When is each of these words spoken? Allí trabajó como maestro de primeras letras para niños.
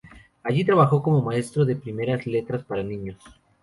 Allí 0.41 0.65
trabajó 0.65 1.03
como 1.03 1.21
maestro 1.21 1.63
de 1.63 1.75
primeras 1.75 2.25
letras 2.25 2.63
para 2.63 2.81
niños. 2.81 3.17